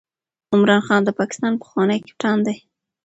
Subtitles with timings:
[0.53, 2.57] عمران خان د پاکستان پخوانی کپتان دئ.